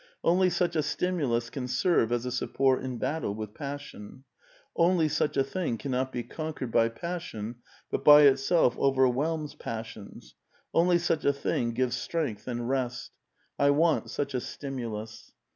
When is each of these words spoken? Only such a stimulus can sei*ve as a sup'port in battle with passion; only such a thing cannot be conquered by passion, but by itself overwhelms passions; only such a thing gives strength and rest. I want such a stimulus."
Only 0.23 0.49
such 0.49 0.75
a 0.75 0.81
stimulus 0.81 1.51
can 1.51 1.67
sei*ve 1.67 2.11
as 2.15 2.25
a 2.25 2.31
sup'port 2.31 2.81
in 2.83 2.97
battle 2.97 3.35
with 3.35 3.53
passion; 3.53 4.23
only 4.75 5.07
such 5.07 5.37
a 5.37 5.43
thing 5.43 5.77
cannot 5.77 6.11
be 6.11 6.23
conquered 6.23 6.71
by 6.71 6.89
passion, 6.89 7.57
but 7.91 8.03
by 8.03 8.23
itself 8.23 8.75
overwhelms 8.79 9.53
passions; 9.53 10.33
only 10.73 10.97
such 10.97 11.23
a 11.23 11.31
thing 11.31 11.73
gives 11.73 11.95
strength 11.97 12.47
and 12.47 12.67
rest. 12.67 13.11
I 13.59 13.69
want 13.69 14.09
such 14.09 14.33
a 14.33 14.41
stimulus." 14.41 15.33